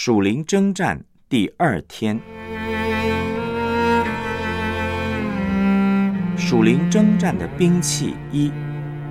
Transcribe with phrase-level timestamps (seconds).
[0.00, 2.20] 属灵征战第二天，
[6.36, 8.52] 属灵征战的兵器一：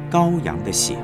[0.10, 0.96] 羔羊的血。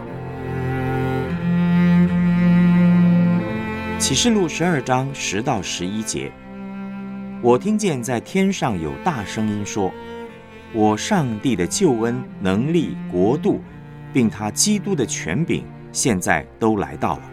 [3.99, 6.31] 启示录十二章十到十一节，
[7.41, 9.91] 我听见在天上有大声音说
[10.71, 13.61] ：“我上帝的救恩、能力、国度，
[14.13, 17.23] 并他基督的权柄，现在都来到了，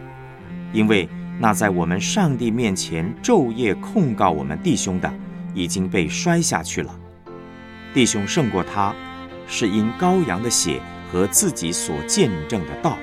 [0.73, 1.07] 因为。”
[1.41, 5.11] 那在我们上帝面前昼夜控告我们弟兄的，
[5.55, 6.95] 已经被摔下去了。
[7.95, 8.93] 弟兄胜过他，
[9.47, 10.79] 是因羔羊的血
[11.11, 12.95] 和自己所见证的道。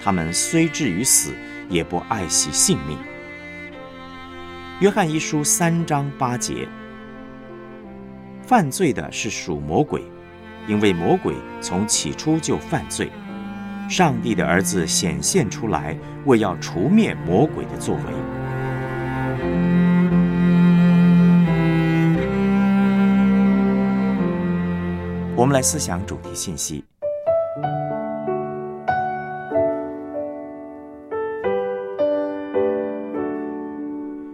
[0.00, 1.34] 他们虽至于死，
[1.68, 2.96] 也不爱惜性命。
[4.78, 6.68] 约翰一书三章八节，
[8.42, 10.04] 犯罪的是属魔鬼，
[10.68, 13.10] 因为魔鬼从起初就犯罪。
[13.88, 18.02] 上帝的儿子显现出来，为要除灭魔鬼的作为。
[25.36, 26.84] 我们来思想主题信息：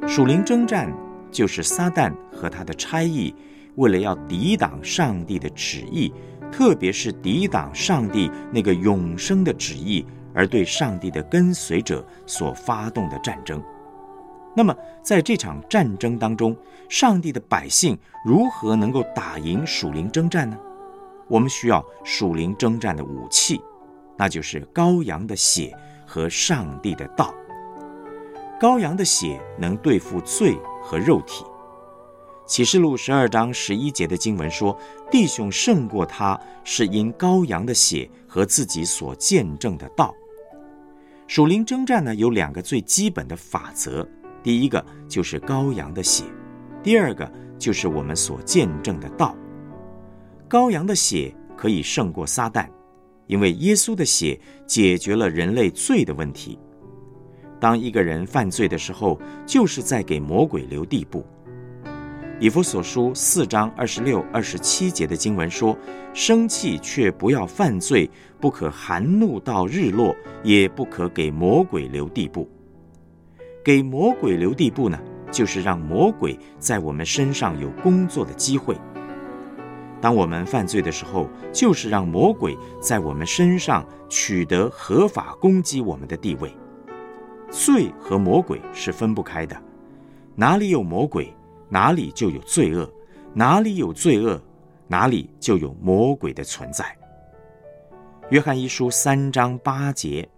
[0.06, 0.90] 属灵征战，
[1.30, 3.34] 就是撒旦和他的差役，
[3.74, 6.12] 为了要抵挡上帝的旨意。
[6.53, 13.61] 特别是抵挡上帝那个永生的旨意，而对上帝的跟随者所发动的战争。
[14.55, 16.55] 那么，在这场战争当中，
[16.89, 20.56] 上帝的百姓如何能够打赢属灵征战呢？
[21.27, 23.58] 我们需要属灵征战的武器，
[24.19, 25.75] 那就是羔羊的血
[26.06, 27.34] 和上帝的道。
[28.61, 31.45] 羔羊的血能对付罪和肉体。
[32.53, 34.78] 启示录十二章十一节的经文说
[35.11, 40.14] ：“弟兄胜过他，是因羔羊的血和自己所见证的道。”
[41.27, 44.06] 属灵征战呢，有两个最基本的法则：
[44.42, 46.25] 第一个就是羔羊的血，
[46.83, 49.34] 第二个就是我们所见证的道。
[50.47, 52.68] 羔羊的血可以胜过撒旦，
[53.29, 56.58] 因为耶稣的血解决了人类罪的问题。
[57.58, 61.24] 当一个人犯罪的时候，就是在给魔鬼留地步。
[62.42, 65.79] 以弗所书四章二十六、二十七节的经文说
[66.13, 68.11] ：“生气却不要犯罪，
[68.41, 72.51] 不可含怒到日落，也不可给魔鬼留地步。
[73.64, 74.98] 给魔鬼留地步呢，
[75.30, 78.77] 就是让魔鬼在我们身上有工作的机会。
[80.01, 86.53] 当我们犯罪的时候，就是让魔鬼在我们身上取得合法攻击我们的地位。
[87.53, 89.57] 罪和魔鬼是分不开的，
[90.35, 91.33] 哪里有魔鬼？”
[91.72, 92.86] 哪里就有罪恶，
[93.33, 94.38] 哪里有罪恶，
[94.88, 96.84] 哪里就有魔鬼的存在。
[98.28, 100.28] 约翰一书三章八节，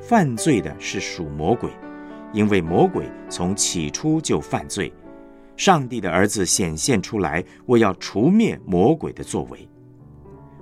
[0.00, 1.70] 犯罪的是属魔鬼，
[2.32, 4.90] 因为魔鬼从起初就犯罪。
[5.54, 9.68] 上帝的儿子显现出来，为要除灭魔鬼的作为。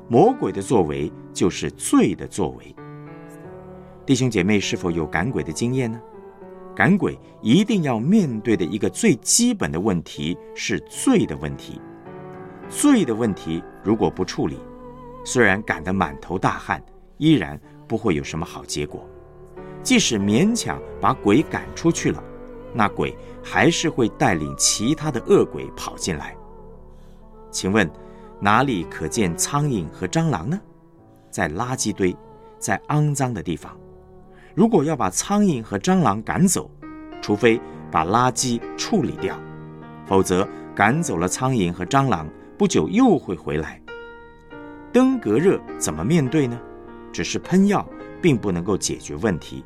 [0.08, 2.74] 魔鬼的作为就是罪的作为。
[4.04, 6.00] 弟兄姐妹，是否有赶鬼的经验呢？
[6.78, 11.80] 赶鬼一定要面对的一个最基本的问题是罪的问题。
[12.68, 14.60] 罪的问题如果不处理，
[15.24, 16.80] 虽然赶得满头大汗，
[17.16, 19.04] 依然不会有什么好结果。
[19.82, 22.22] 即使勉强把鬼赶出去了，
[22.72, 23.12] 那鬼
[23.42, 26.36] 还是会带领其他的恶鬼跑进来。
[27.50, 27.90] 请问，
[28.38, 30.60] 哪里可见苍蝇和蟑螂呢？
[31.28, 32.16] 在垃圾堆，
[32.56, 33.76] 在肮脏的地方。
[34.58, 36.68] 如果要把苍蝇和蟑螂赶走，
[37.22, 37.60] 除非
[37.92, 39.38] 把垃圾处理掉，
[40.04, 43.80] 否则赶走了苍蝇和蟑螂，不久又会回来。
[44.92, 46.58] 登革热怎么面对呢？
[47.12, 47.88] 只是喷药
[48.20, 49.64] 并不能够解决问题，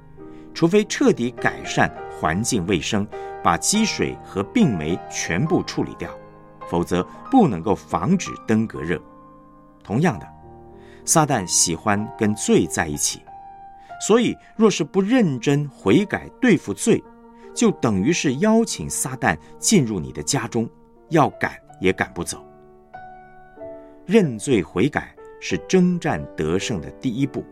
[0.52, 3.08] 除非彻底改善环境卫生，
[3.42, 6.10] 把积水和病媒全部处理掉，
[6.68, 9.00] 否则不能够防止登革热。
[9.82, 10.28] 同样的，
[11.06, 13.22] 撒旦喜欢跟罪在一起。
[14.04, 17.00] 所以，若是不认真悔改对付罪，
[17.54, 20.68] 就等于是邀请撒旦进入你的家中，
[21.10, 22.44] 要赶也赶不走。
[24.04, 27.44] 认罪悔改是征战得胜的第一步。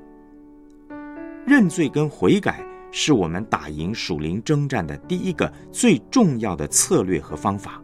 [1.46, 7.80] 认罪跟悔改是我们打赢属灵征战的第一个最重要的策略和方法，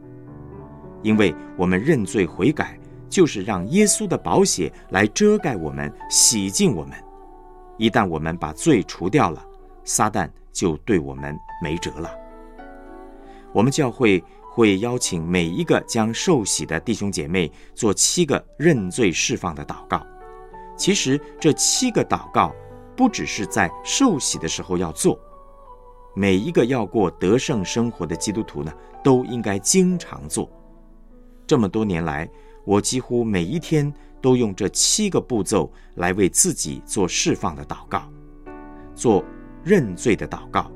[1.04, 2.76] 因为我们认罪悔改，
[3.08, 7.05] 就是让耶稣的宝血来遮盖我们，洗净我们。
[7.78, 9.44] 一旦我们把罪除掉了，
[9.84, 12.10] 撒旦就对我们没辙了。
[13.52, 20.04] 我们教会会邀请每一个将受洗的弟兄姐妹做七个认罪释放的祷告。
[20.76, 22.54] 其实这七个祷告
[22.94, 25.18] 不只是在受洗的时候要做，
[26.14, 28.72] 每一个要过得胜生活的基督徒呢，
[29.02, 30.50] 都应该经常做。
[31.46, 32.28] 这么多年来，
[32.64, 33.92] 我几乎每一天
[34.26, 38.10] 都用这七个步骤来为自己做释放的祷告，
[38.92, 39.24] 做
[39.62, 40.68] 认罪的祷告，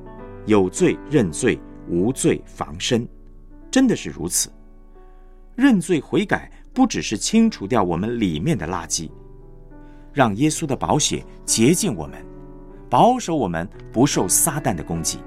[0.47, 1.59] 有罪认罪，
[1.89, 3.05] 无罪防身，
[3.69, 4.53] 真的是如此。
[5.57, 9.11] 认罪悔改不只是清除掉我们里面的垃圾，
[10.13, 12.25] 让耶稣的宝血洁净我们，
[12.89, 15.19] 保守我们不受撒旦的攻击。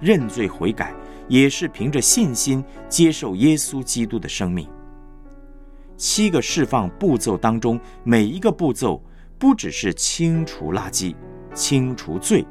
[0.00, 0.92] 认罪悔改
[1.28, 4.68] 也是凭着信心接受耶稣基督的生命。
[5.96, 9.02] 七个释放步骤当中，每一个步骤
[9.38, 11.14] 不只是清除垃圾、
[11.54, 12.46] 清除罪，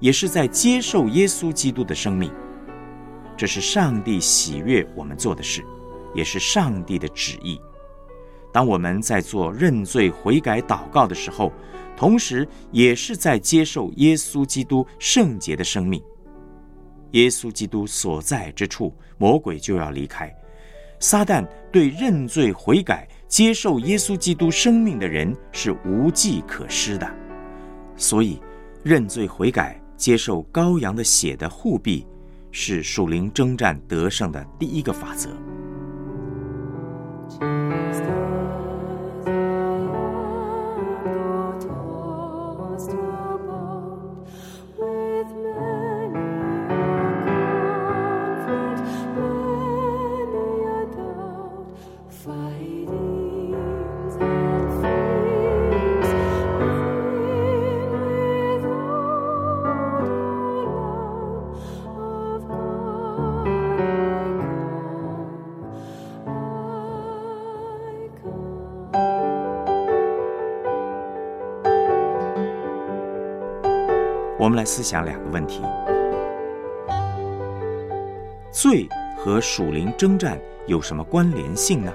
[0.00, 2.32] 也是在接受耶稣基督的生命。
[3.36, 5.62] 这是上帝喜悦我们做的事。
[6.14, 7.58] 也是上帝的旨意。
[8.52, 11.50] 当我们在做认罪悔改祷告的时候，
[11.96, 16.02] 同时也是在接受耶稣基督圣洁的生命。
[17.12, 20.30] 耶稣基督所在之处，魔鬼就要离开。
[21.02, 27.04] 撒旦对认罪悔改、接受耶稣基督生命的人是无计可施的。
[27.96, 28.40] 所以，
[28.84, 32.06] 认罪悔改、接受羔羊的血的护庇，
[32.52, 35.28] 是属灵征战得胜的第一个法则。
[74.52, 75.62] 我们来思想两个问题：
[78.50, 81.90] 罪和属灵征战有什么关联性呢？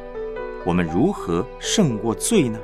[0.65, 2.57] 我们如何胜过罪呢？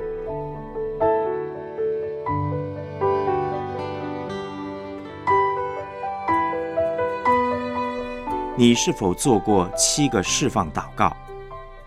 [8.56, 11.16] 你是否做过七个释放祷告？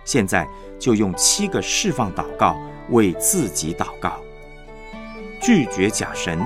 [0.06, 0.48] 现在
[0.80, 2.56] 就用七个释放祷告
[2.90, 4.14] 为自己祷告，
[5.42, 6.40] 拒绝假神。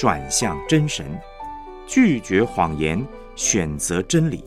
[0.00, 1.04] 转向真神，
[1.86, 3.06] 拒绝谎言，
[3.36, 4.38] 选择真理；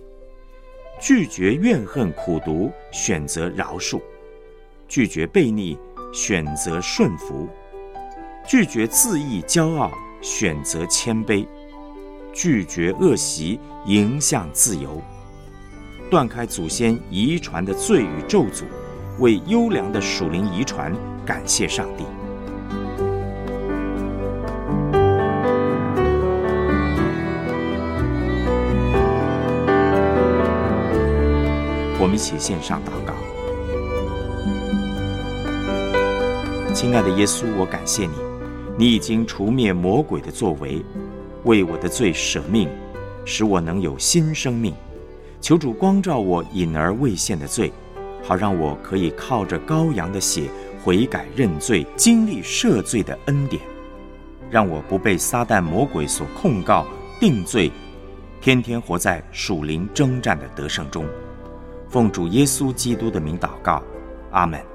[0.99, 4.01] 拒绝怨恨苦毒，选择饶恕；
[4.87, 5.77] 拒绝悖逆，
[6.11, 7.47] 选择顺服；
[8.47, 9.91] 拒绝自意骄傲，
[10.23, 11.45] 选择谦卑；
[12.33, 14.99] 拒绝恶习，迎向自由；
[16.09, 18.63] 断开祖先遗传的罪与咒诅，
[19.19, 20.91] 为优良的属灵遗传
[21.23, 22.03] 感谢上帝。
[32.13, 33.13] 们一起献上祷告，
[36.75, 38.13] 亲爱的耶稣，我感谢你，
[38.77, 40.79] 你已经除灭魔鬼的作为，
[41.45, 42.69] 为我的罪舍命，
[43.25, 44.75] 使我能有新生命。
[45.41, 47.73] 求主光照我隐而未现的罪，
[48.21, 50.43] 好让我可以靠着羔羊的血
[50.83, 53.59] 悔改认罪，经历赦罪的恩典，
[54.51, 56.85] 让我不被撒旦魔鬼所控告
[57.19, 57.71] 定罪，
[58.39, 61.03] 天天活在属灵征战的得胜中。
[61.93, 63.79] 奉主耶稣基督的名祷告，
[64.31, 64.72] 阿门。